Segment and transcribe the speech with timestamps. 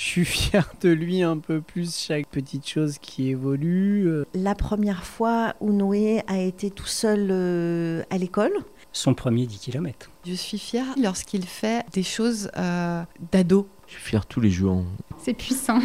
[0.00, 4.08] Je suis fier de lui un peu plus chaque petite chose qui évolue.
[4.08, 4.24] euh.
[4.32, 8.52] La première fois où Noé a été tout seul euh, à l'école,
[8.92, 10.10] Son premier 10 km.
[10.24, 13.68] Je suis fière lorsqu'il fait des choses euh, d'ado.
[13.88, 14.84] Je suis fier tous les jours.
[15.18, 15.80] C'est puissant.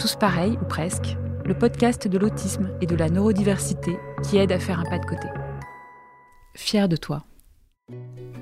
[0.00, 3.96] Tous pareils, ou presque, le podcast de l'autisme et de la neurodiversité
[4.28, 5.28] qui aide à faire un pas de côté.
[6.56, 7.22] Fier de toi.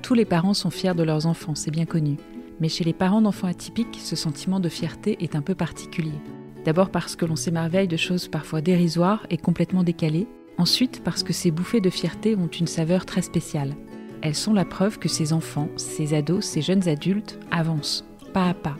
[0.01, 2.17] Tous les parents sont fiers de leurs enfants, c'est bien connu.
[2.59, 6.19] Mais chez les parents d'enfants atypiques, ce sentiment de fierté est un peu particulier.
[6.65, 10.27] D'abord parce que l'on s'émerveille de choses parfois dérisoires et complètement décalées.
[10.57, 13.75] Ensuite parce que ces bouffées de fierté ont une saveur très spéciale.
[14.21, 18.53] Elles sont la preuve que ces enfants, ces ados, ces jeunes adultes avancent, pas à
[18.53, 18.75] pas,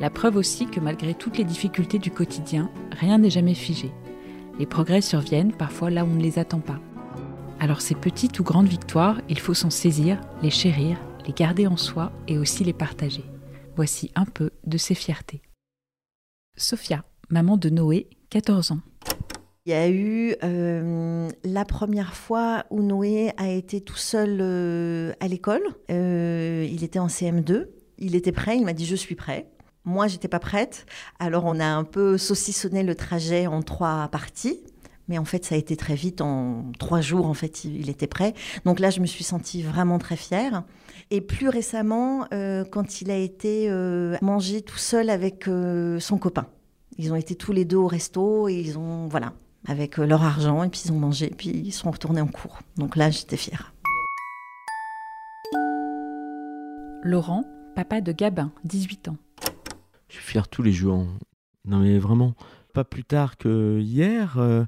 [0.00, 3.92] la preuve aussi que malgré toutes les difficultés du quotidien, rien n'est jamais figé.
[4.58, 6.80] Les progrès surviennent parfois là où on ne les attend pas.
[7.60, 10.96] Alors ces petites ou grandes victoires, il faut s'en saisir, les chérir,
[11.26, 13.24] les garder en soi et aussi les partager.
[13.76, 15.42] Voici un peu de ces fiertés.
[16.56, 18.80] Sophia, maman de Noé, 14 ans.
[19.66, 25.12] il y a eu euh, la première fois où Noé a été tout seul euh,
[25.20, 25.62] à l'école.
[25.90, 27.68] Euh, il était en CM2.
[27.98, 29.50] Il était prêt, il m'a dit je suis prêt.
[29.84, 30.86] Moi, j'étais pas prête.
[31.18, 34.60] Alors, on a un peu saucissonné le trajet en trois parties.
[35.10, 36.20] Mais en fait, ça a été très vite.
[36.20, 38.32] En trois jours, en fait, il était prêt.
[38.64, 40.62] Donc là, je me suis sentie vraiment très fière.
[41.10, 46.16] Et plus récemment, euh, quand il a été euh, manger tout seul avec euh, son
[46.16, 46.46] copain.
[46.96, 49.32] Ils ont été tous les deux au resto et ils ont, voilà,
[49.66, 52.28] avec euh, leur argent, et puis ils ont mangé, et puis ils sont retournés en
[52.28, 52.60] cours.
[52.76, 53.74] Donc là, j'étais fière.
[57.02, 57.44] Laurent,
[57.74, 59.16] papa de Gabin, 18 ans.
[60.08, 61.04] Je suis fier tous les jours.
[61.64, 62.34] Non mais vraiment,
[62.72, 64.64] pas plus tard que hier, euh,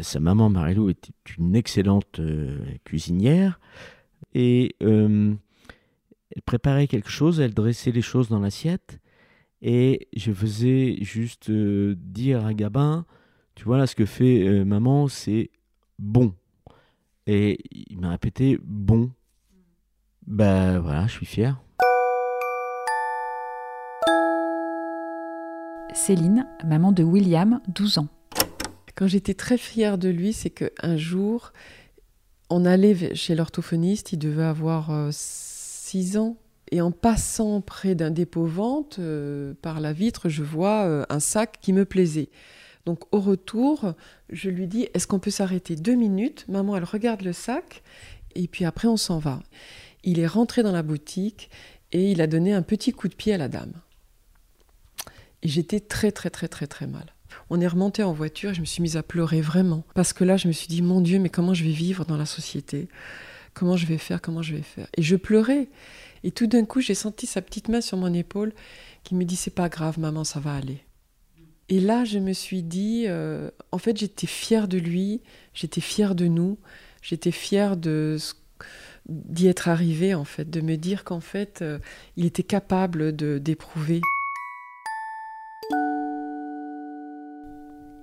[0.00, 3.60] sa maman Marilou était une excellente euh, cuisinière
[4.34, 5.34] et euh,
[6.30, 9.00] elle préparait quelque chose, elle dressait les choses dans l'assiette
[9.66, 13.06] et je faisais juste euh, dire à Gabin,
[13.54, 15.50] tu vois là ce que fait euh, maman, c'est
[15.98, 16.34] bon.
[17.26, 19.10] Et il m'a répété bon.
[20.26, 21.58] Ben voilà, je suis fier.
[25.94, 28.08] Céline, maman de William, 12 ans.
[28.94, 31.52] Quand j'étais très fière de lui, c'est qu'un jour,
[32.50, 36.36] on allait chez l'orthophoniste, il devait avoir 6 ans,
[36.70, 41.58] et en passant près d'un dépôt-vente, euh, par la vitre, je vois euh, un sac
[41.60, 42.30] qui me plaisait.
[42.86, 43.94] Donc au retour,
[44.30, 46.44] je lui dis, est-ce qu'on peut s'arrêter deux minutes?
[46.48, 47.82] Maman, elle regarde le sac,
[48.34, 49.42] et puis après on s'en va.
[50.02, 51.50] Il est rentré dans la boutique
[51.92, 53.72] et il a donné un petit coup de pied à la dame.
[55.42, 57.13] Et j'étais très très très très très mal.
[57.50, 59.84] On est remonté en voiture et je me suis mise à pleurer vraiment.
[59.94, 62.16] Parce que là, je me suis dit, mon Dieu, mais comment je vais vivre dans
[62.16, 62.88] la société?
[63.52, 64.20] Comment je vais faire?
[64.20, 64.88] Comment je vais faire?
[64.96, 65.68] Et je pleurais.
[66.24, 68.52] Et tout d'un coup, j'ai senti sa petite main sur mon épaule
[69.04, 70.82] qui me dit, c'est pas grave, maman, ça va aller.
[71.68, 75.22] Et là, je me suis dit, euh, en fait, j'étais fière de lui,
[75.54, 76.58] j'étais fière de nous,
[77.02, 81.78] j'étais fière d'y être arrivée, en fait, de me dire qu'en fait, euh,
[82.16, 84.00] il était capable de d'éprouver.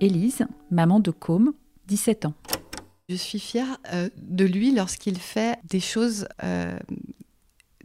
[0.02, 1.54] Élise, maman de Côme,
[1.86, 2.34] 17 ans.
[3.08, 6.78] Je suis fière euh, de lui lorsqu'il fait des choses euh,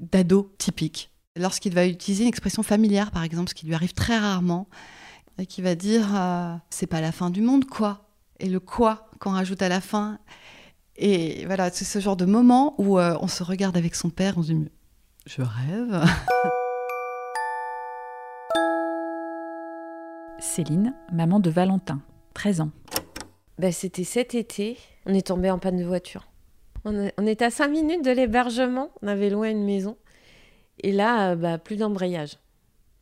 [0.00, 1.12] d'ado typiques.
[1.36, 4.66] Lorsqu'il va utiliser une expression familière, par exemple, ce qui lui arrive très rarement,
[5.38, 8.08] et qui va dire euh, c'est pas la fin du monde, quoi.
[8.40, 10.18] Et le quoi qu'on rajoute à la fin.
[10.96, 14.42] Et voilà, c'est ce genre de moment où on se regarde avec son père, on
[14.42, 14.68] se dit
[15.26, 16.04] je rêve.
[20.46, 22.00] Céline, maman de Valentin,
[22.34, 22.70] 13 ans.
[23.58, 26.28] Bah, C'était cet été, on est tombé en panne de voiture.
[26.84, 29.96] On, est- on était à 5 minutes de l'hébergement, on avait loin une maison.
[30.82, 32.38] Et là, euh, bah, plus d'embrayage.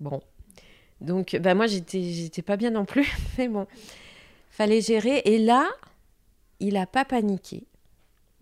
[0.01, 0.21] Bon.
[1.01, 3.07] Donc, bah, moi, j'étais pas bien non plus,
[3.39, 3.67] mais bon,
[4.51, 5.19] fallait gérer.
[5.27, 5.67] Et là,
[6.61, 7.67] il a pas paniqué.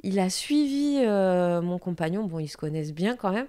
[0.04, 3.46] Il a suivi euh, mon compagnon, bon, ils se connaissent bien quand même.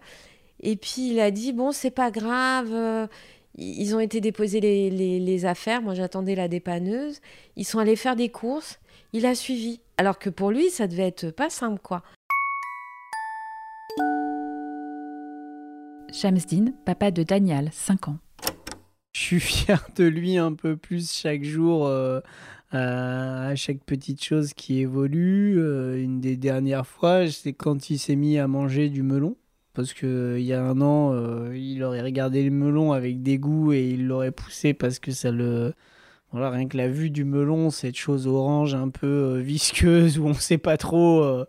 [0.62, 3.08] Et puis, il a dit, bon, c'est pas grave.
[3.56, 5.82] Ils ont été déposer les, les- les affaires.
[5.82, 7.20] Moi, j'attendais la dépanneuse.
[7.56, 8.80] Ils sont allés faire des courses.
[9.14, 9.80] Il a suivi.
[9.98, 12.02] Alors que pour lui, ça devait être pas simple, quoi.
[16.12, 18.18] Shamsdin, papa de Daniel, 5 ans.
[19.16, 22.20] Je suis fier de lui un peu plus chaque jour, euh,
[22.72, 25.60] à à chaque petite chose qui évolue.
[25.60, 29.36] Euh, une des dernières fois, c'est quand il s'est mis à manger du melon.
[29.74, 33.74] Parce que il y a un an, euh, il aurait regardé le melon avec dégoût
[33.74, 35.74] et il l'aurait poussé parce que ça le,
[36.32, 40.26] Voilà, rien que la vue du melon, cette chose orange un peu euh, visqueuse où
[40.28, 41.24] on sait pas trop.
[41.24, 41.46] euh.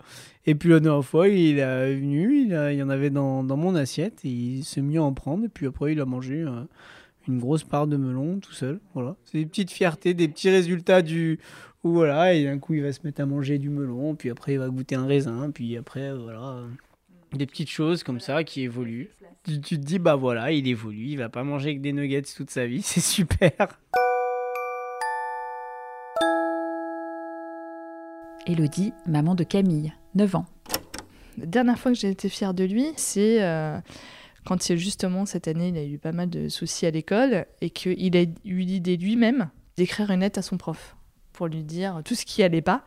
[0.47, 4.25] Et puis la dernière fois, il est venu, il, y en avait dans, mon assiette,
[4.25, 6.65] et il s'est mis à en prendre, et puis après il a mangé euh,
[7.29, 8.81] une grosse part de melon tout seul.
[8.93, 11.39] Voilà, c'est des petites fiertés, des petits résultats du
[11.83, 14.59] voilà, et d'un coup il va se mettre à manger du melon, puis après il
[14.59, 16.67] va goûter un raisin, puis après euh, voilà, euh,
[17.37, 19.11] des petites choses comme ça qui évoluent.
[19.45, 22.23] Tu, tu te dis bah voilà, il évolue, il va pas manger que des nuggets
[22.23, 23.53] toute sa vie, c'est super.
[28.47, 30.47] Elodie, maman de Camille, 9 ans.
[31.39, 33.79] La dernière fois que j'ai été fière de lui, c'est euh,
[34.45, 37.71] quand il- justement cette année, il a eu pas mal de soucis à l'école et
[37.71, 40.95] qu'il a eu l'idée lui-même d'écrire une lettre à son prof
[41.33, 42.85] pour lui dire tout ce qui allait pas.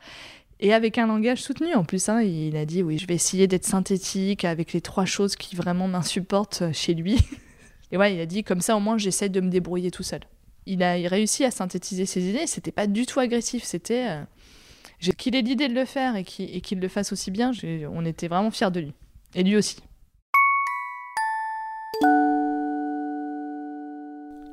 [0.59, 3.47] Et avec un langage soutenu en plus, hein, il a dit oui, je vais essayer
[3.47, 7.17] d'être synthétique avec les trois choses qui vraiment m'insupportent chez lui.
[7.91, 10.21] Et ouais, il a dit comme ça au moins j'essaie de me débrouiller tout seul.
[10.65, 15.35] Il a réussi à synthétiser ses idées, c'était pas du tout agressif, c'était euh, qu'il
[15.35, 17.51] ait l'idée de le faire et qu'il le fasse aussi bien,
[17.93, 18.93] on était vraiment fiers de lui.
[19.35, 19.77] Et lui aussi.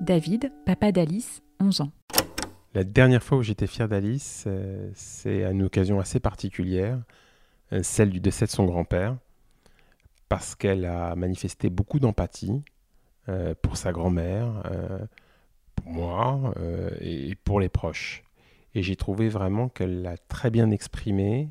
[0.00, 1.90] David, papa d'Alice, 11 ans.
[2.74, 7.00] La dernière fois où j'étais fier d'Alice, euh, c'est à une occasion assez particulière,
[7.72, 9.16] euh, celle du décès de son grand-père,
[10.28, 12.64] parce qu'elle a manifesté beaucoup d'empathie
[13.28, 14.48] euh, pour sa grand-mère,
[15.76, 16.54] pour moi
[17.00, 18.24] et pour les proches.
[18.74, 21.48] Et j'ai trouvé vraiment qu'elle l'a très bien exprimé.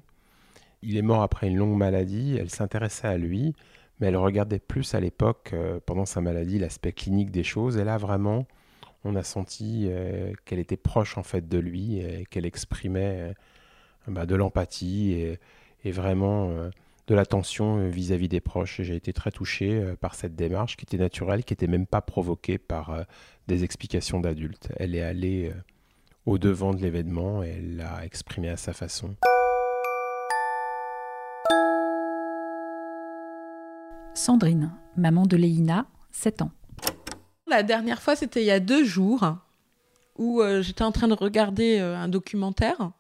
[0.82, 3.56] Il est mort après une longue maladie, elle s'intéressait à lui,
[4.00, 5.56] mais elle regardait plus à l'époque,
[5.86, 7.78] pendant sa maladie, l'aspect clinique des choses.
[7.78, 8.46] Et là, vraiment,
[9.04, 13.34] on a senti euh, qu'elle était proche en fait de lui et qu'elle exprimait euh,
[14.08, 16.70] bah, de l'empathie et, vraiment euh,
[17.08, 18.82] de l'attention vis-à-vis des proches.
[18.82, 22.58] J'ai été très touché par cette démarche qui était naturelle, qui n'était même pas provoquée
[22.58, 23.06] par
[23.48, 24.70] des explications d'adultes.
[24.78, 25.52] Elle est allée
[26.26, 29.18] au devant de l'événement et elle l'a exprimé à sa façon.
[34.14, 36.52] Sandrine, maman de Léina, 7 ans.
[37.54, 39.38] La dernière fois, c'était il y a deux jours,
[40.18, 42.92] où euh, j'étais en train de regarder euh, un documentaire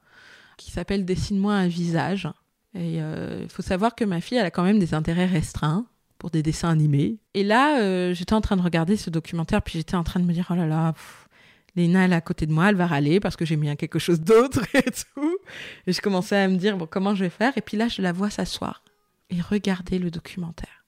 [0.57, 2.29] qui s'appelle Dessine-moi un visage.
[2.75, 5.85] Et il faut savoir que ma fille, elle a quand même des intérêts restreints
[6.23, 7.17] pour des dessins animés.
[7.33, 10.25] Et là, euh, j'étais en train de regarder ce documentaire, puis j'étais en train de
[10.25, 11.27] me dire, oh là là, pff,
[11.75, 13.75] Léna, elle est à côté de moi, elle va râler parce que j'ai mis un
[13.75, 15.37] quelque chose d'autre et tout.
[15.85, 17.51] Et je commençais à me dire, bon, comment je vais faire?
[17.57, 18.85] Et puis là, je la vois s'asseoir
[19.31, 20.85] et regarder le documentaire.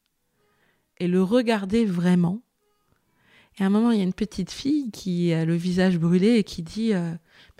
[1.00, 2.40] Et le regarder vraiment.
[3.58, 6.36] Et à un moment, il y a une petite fille qui a le visage brûlé
[6.38, 7.12] et qui dit euh,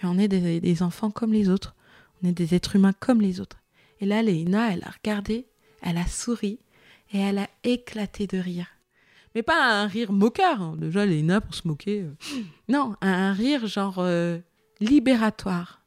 [0.02, 1.76] Mais on est des, des enfants comme les autres.
[2.22, 3.58] On est des êtres humains comme les autres.
[4.02, 5.46] Et là, Léna, elle a regardé,
[5.82, 6.60] elle a souri
[7.14, 8.68] et elle a éclaté de rire.
[9.36, 10.62] Mais pas un rire moqueur.
[10.62, 10.76] hein.
[10.78, 12.02] Déjà, Léna, pour se moquer.
[12.02, 12.14] euh,
[12.70, 14.38] Non, un, rire genre euh,
[14.82, 15.82] libératoire.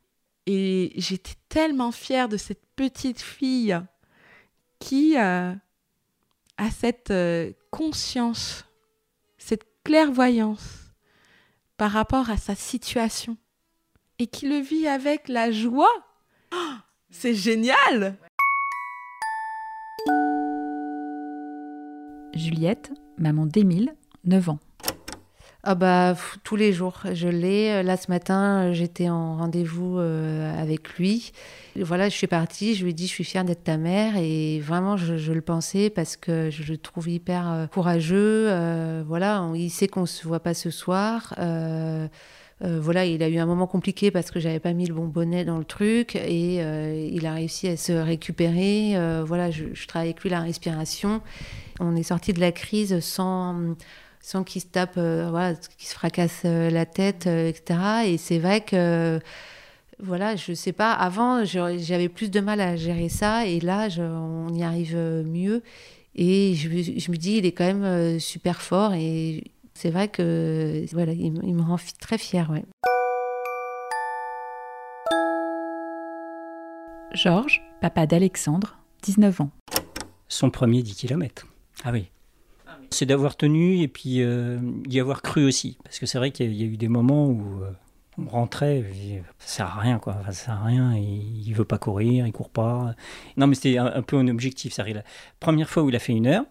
[0.47, 3.79] Et j'étais tellement fière de cette petite fille
[4.79, 5.57] qui a
[6.71, 7.13] cette
[7.71, 8.65] conscience,
[9.85, 10.91] clairvoyance
[11.77, 13.37] par rapport à sa situation
[14.19, 15.89] et qui le vit avec la joie.
[16.53, 16.75] Oh,
[17.11, 18.19] c'est génial
[22.35, 23.95] Juliette, maman d'Émile,
[24.25, 24.61] 9 ans.
[25.71, 27.83] Ah bah tous les jours, je l'ai.
[27.83, 31.33] Là ce matin, j'étais en rendez-vous euh, avec lui.
[31.77, 34.61] Voilà, je suis partie, je lui ai dit je suis fière d'être ta mère et
[34.61, 38.47] vraiment je, le pensais parce que je le trouve hyper euh, courageux.
[38.49, 41.35] euh, voilà, il sait qu'on se voit pas ce soir.
[42.63, 45.45] voilà, il a eu un moment compliqué parce que j'avais pas mis le bon bonnet
[45.45, 46.63] dans le truc et
[47.13, 48.95] il a réussi à se récupérer.
[49.23, 51.21] Voilà, je, je travaille avec lui la respiration.
[51.79, 53.77] On est sorti de la crise sans
[54.21, 57.79] sans qu'il se tape, euh, voilà, qu'il se fracasse euh, la tête, euh, etc.
[58.07, 59.21] Et c'est vrai que,
[60.01, 64.03] voilà, je sais pas, avant, j'avais plus de mal à gérer ça, et là, je-
[64.03, 64.97] on y arrive
[65.27, 65.63] mieux.
[66.15, 69.45] Et je, me- je me dis, il est quand même euh, super fort, et
[69.75, 72.65] c'est vrai que, voilà, il, me- il me rend très fière, ouais.
[77.15, 79.51] Georges, papa d'Alexandre, 19 ans.
[80.29, 81.47] Son premier 10 km.
[81.85, 82.11] Ah oui.
[82.91, 85.79] C'est d'avoir tenu et puis euh, y avoir cru aussi.
[85.85, 87.71] Parce que c'est vrai qu'il y, a- il eu des moments où euh,
[88.17, 88.85] on rentrait,
[89.39, 92.33] ça sert à rien quoi, ça sert à rien, et il veut pas courir, il
[92.33, 92.95] court pas.
[93.37, 94.97] Non mais c'était un, peu un objectif, ça arrive.
[94.97, 95.05] La
[95.39, 96.45] première fois où il a fait une heure,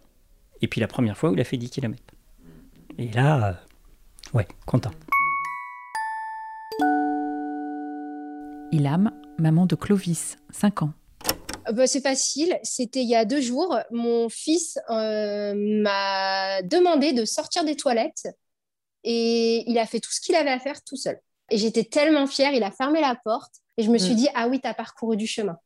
[0.62, 2.02] et puis la première fois où il a fait 10 km.
[2.98, 3.54] Et là, euh,
[4.38, 4.92] ouais, content.
[8.72, 10.94] Ilham, maman de Clovis, 5 ans.
[11.68, 13.78] Euh, bah, c'est facile, c'était il y a deux jours.
[13.92, 18.28] Mon fils euh, m'a demandé de sortir des toilettes
[19.04, 21.20] et il a fait tout ce qu'il avait à faire tout seul.
[21.50, 24.18] Et j'étais tellement fière, il a fermé la porte et je me suis Mm.
[24.18, 25.58] dit, ah oui, tu as parcouru du chemin.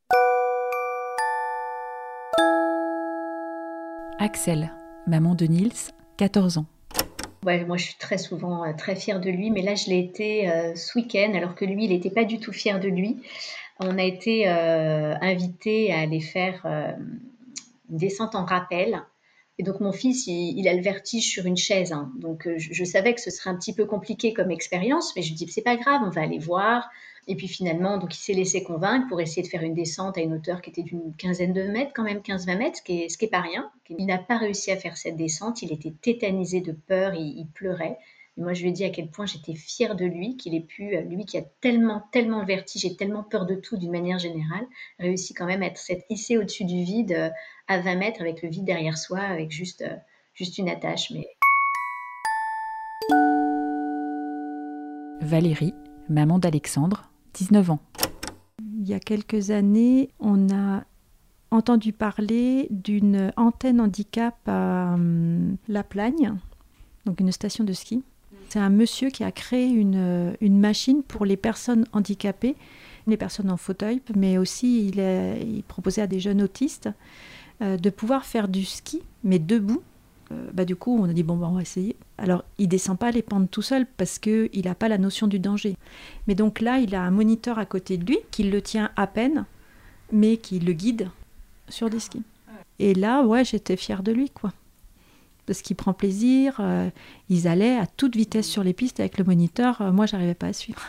[4.20, 4.72] Axel,
[5.08, 5.72] maman de Nils,
[6.18, 6.66] 14 ans.
[7.44, 9.98] Ouais, moi, je suis très souvent euh, très fière de lui, mais là, je l'ai
[10.00, 13.18] été euh, ce week-end, alors que lui, il n'était pas du tout fier de lui.
[13.84, 16.92] On a été euh, invités à aller faire euh,
[17.90, 19.02] une descente en rappel.
[19.58, 21.92] Et donc, mon fils, il, a le vertige sur une chaise.
[21.92, 22.12] hein.
[22.18, 25.34] Donc, euh, je, savais que ce serait un petit peu compliqué comme expérience, mais je
[25.34, 26.90] dis, c'est pas grave, on va aller voir.
[27.28, 30.22] Et puis finalement, donc, il s'est laissé convaincre pour essayer de faire une descente à
[30.22, 33.10] une hauteur qui était d'une quinzaine de mètres, quand même 15-20 mètres, ce qui est,
[33.10, 33.72] ce qui est pas rien.
[33.90, 37.48] Il n'a pas réussi à faire cette descente, il était tétanisé de peur, il, il
[37.48, 37.98] pleurait.
[38.38, 40.62] Et moi, je lui ai dit à quel point j'étais fière de lui, qu'il ait
[40.62, 43.92] pu, euh, lui qui a tellement, tellement le vertige et tellement peur de tout d'une
[43.92, 44.66] manière générale,
[45.00, 47.30] réussi quand même à être s'être hissé au-dessus du vide euh,
[47.68, 49.96] à 20 mètres avec le vide derrière soi, avec juste, euh,
[50.34, 51.12] juste une attache.
[51.12, 51.28] Mais
[55.20, 55.74] Valérie,
[56.08, 57.80] maman d'Alexandre, 19 ans.
[58.80, 60.86] Il y a quelques années, on a
[61.52, 66.34] entendu parler d'une antenne handicap à hum, La Plagne,
[67.06, 68.04] donc une station de ski.
[68.52, 72.58] C'est un monsieur qui a créé une, une machine pour les personnes handicapées,
[73.08, 76.90] les personnes en fauteuil, mais aussi il proposait à des jeunes autistes
[77.62, 79.82] euh, de pouvoir faire du ski, mais debout.
[80.34, 81.96] Euh, bah, du coup, on a dit, bon, bah, on va essayer.
[82.18, 85.40] Alors, il descend pas les pentes tout seul parce qu'il n'a pas la notion du
[85.40, 85.78] danger.
[86.28, 89.08] Mais donc là, il a un moniteur à côté de lui qui le tient à
[89.08, 89.46] peine,
[90.12, 91.10] mais qui le guide
[91.70, 92.24] sur des skis.
[92.80, 94.52] Et là, ouais, j'étais fière de lui, quoi.
[95.52, 96.62] Parce qu'il prend plaisir.
[96.62, 96.90] euh,
[97.28, 99.82] ils allaient à toute vitesse sur les pistes avec le moniteur.
[99.82, 100.82] euh, moi, j'arrivais pas à suivre.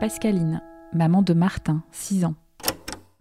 [0.00, 0.60] Pascaline,
[0.92, 2.34] maman de Martin, 6 ans.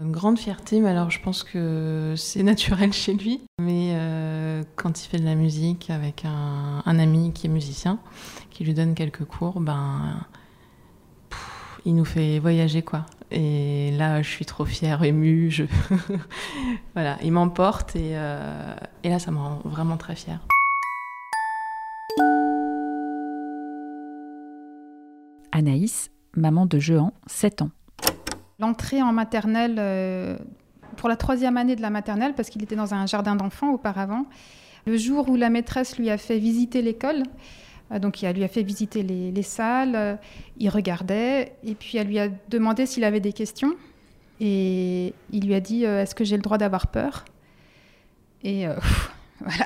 [0.01, 3.39] Une grande fierté, mais alors je pense que c'est naturel chez lui.
[3.61, 7.99] Mais euh, quand il fait de la musique avec un, un ami qui est musicien,
[8.49, 10.25] qui lui donne quelques cours, ben
[11.29, 13.05] pff, il nous fait voyager quoi.
[13.31, 15.49] Et là, je suis trop fière, émue.
[15.49, 15.63] Je...
[16.93, 20.39] voilà, il m'emporte et, euh, et là, ça me rend vraiment très fière.
[25.53, 27.71] Anaïs, maman de Jehan, 7 ans.
[28.59, 30.37] L'entrée en maternelle, euh,
[30.97, 34.25] pour la troisième année de la maternelle, parce qu'il était dans un jardin d'enfants auparavant,
[34.85, 37.23] le jour où la maîtresse lui a fait visiter l'école, euh,
[37.99, 40.15] donc elle lui a fait visiter les, les salles, euh,
[40.57, 43.73] il regardait, et puis elle lui a demandé s'il avait des questions,
[44.39, 47.25] et il lui a dit euh, Est-ce que j'ai le droit d'avoir peur?
[48.43, 48.75] Et euh,
[49.39, 49.65] voilà.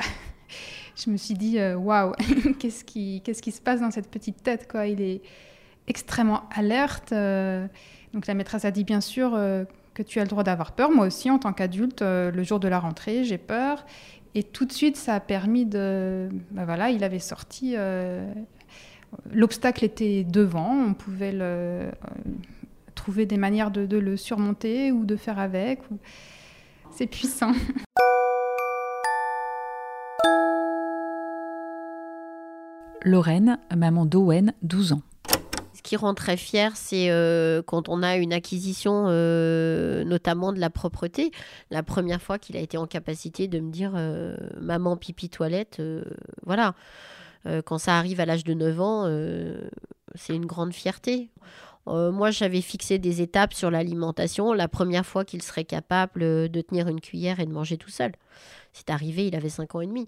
[0.95, 2.13] Je me suis dit, euh, waouh,
[2.59, 5.21] qu'est-ce qui, qu'est-ce qui se passe dans cette petite tête Il est
[5.87, 7.11] extrêmement alerte.
[7.11, 7.67] euh,
[8.13, 10.91] donc la maîtresse a dit, bien sûr, euh, que tu as le droit d'avoir peur.
[10.91, 13.85] Moi aussi, en tant qu'adulte, euh, le jour de la rentrée, j'ai peur.
[14.37, 16.29] Et tout de suite, ça a permis de...
[16.51, 17.75] ben voilà, il avait sorti...
[17.77, 18.31] euh,
[19.31, 21.89] L'obstacle était devant, on pouvait euh,
[22.95, 25.79] trouver des manières de, le surmonter ou de faire avec.
[26.91, 27.53] C'est puissant.
[33.03, 35.01] Lorraine, maman d'Owen, 12 ans.
[35.85, 40.71] Qui rend très fier, c'est euh, quand on a une acquisition, euh, notamment de la
[40.71, 41.31] propreté.
[41.69, 45.79] La première fois qu'il a été en capacité de me dire euh, maman pipi toilette,
[46.43, 46.73] voilà.
[47.65, 49.03] Quand ça arrive à l'âge de 9 ans,
[50.15, 51.29] c'est une grande fierté.
[51.87, 54.53] Euh, moi, j'avais fixé des étapes sur l'alimentation.
[54.53, 57.89] La première fois qu'il serait capable euh, de tenir une cuillère et de manger tout
[57.89, 58.11] seul.
[58.73, 60.07] C'est arrivé, il avait 5 ans et demi.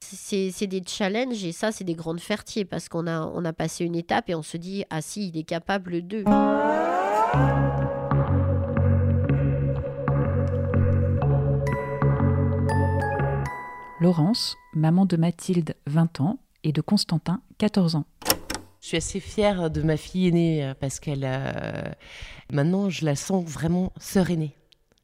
[0.00, 3.84] C'est des challenges et ça, c'est des grandes fiertés parce qu'on a, on a passé
[3.84, 6.24] une étape et on se dit, ah si, il est capable de.
[14.00, 18.04] Laurence, maman de Mathilde, 20 ans, et de Constantin, 14 ans.
[18.84, 21.90] Je suis assez fière de ma fille aînée euh, parce qu'elle, euh,
[22.52, 24.54] maintenant, je la sens vraiment sœur aînée.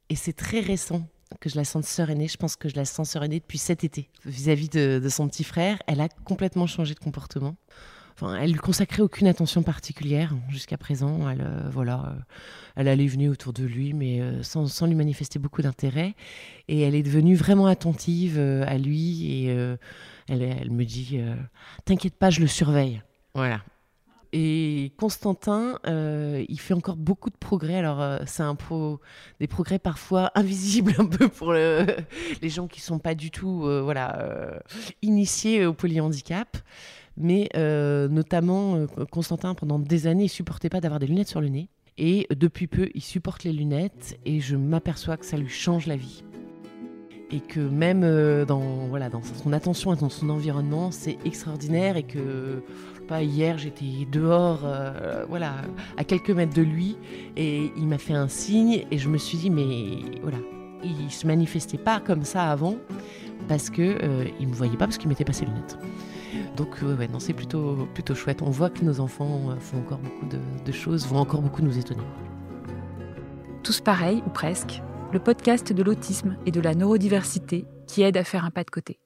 [0.09, 1.07] Et c'est très récent
[1.39, 2.27] que je la sente sœur aînée.
[2.27, 4.11] Je pense que je la sens sœur aînée depuis cet été.
[4.23, 7.55] Vis-à-vis de, son petit frère, elle a complètement changé de comportement.
[8.13, 11.27] Enfin, elle lui consacrait aucune attention particulière jusqu'à présent.
[11.27, 12.15] Elle, euh, voilà,
[12.75, 16.13] elle allait et venait autour de lui, mais sans, sans lui manifester beaucoup d'intérêt.
[16.67, 19.25] Et elle est devenue vraiment attentive à lui.
[19.25, 19.45] Et
[20.27, 21.19] elle, elle me dit
[21.83, 23.01] T'inquiète pas, je le surveille.
[23.33, 23.61] Voilà.
[24.33, 27.75] Et Constantin, euh, il fait encore beaucoup de progrès.
[27.75, 28.43] Alors, euh, c'est
[29.39, 31.85] des progrès parfois invisibles un peu pour le-
[32.41, 33.83] les gens qui sont pas du tout, euh,
[35.01, 36.57] initiés au polyhandicap.
[37.17, 37.49] Mais
[38.09, 41.69] notamment, Constantin, pendant des années, il supportait pas d'avoir des lunettes sur le nez.
[41.97, 45.97] Et depuis peu, il supporte les lunettes et je m'aperçois que ça lui change la
[45.97, 46.23] vie.
[47.31, 51.97] Et que même euh, dans, voilà, dans son attention et dans son environnement, c'est extraordinaire
[51.97, 52.63] et que
[53.07, 55.53] pas hier j'étais dehors, euh, voilà,
[55.97, 56.97] à quelques mètres de lui
[57.37, 60.37] et il m'a fait un signe et je me suis dit mais voilà,
[60.83, 62.75] il se manifestait pas comme ça avant
[63.47, 65.77] parce que euh, il me voyait pas parce qu'il mettait pas ses lunettes.
[66.57, 68.41] Donc ouais, non, c'est plutôt plutôt chouette.
[68.41, 71.77] On voit que nos enfants font encore beaucoup de, de choses, vont encore beaucoup nous
[71.77, 72.03] étonner.
[73.63, 74.81] Tous pareils ou presque
[75.13, 78.69] le podcast de l'autisme et de la neurodiversité qui aide à faire un pas de
[78.69, 78.99] côté.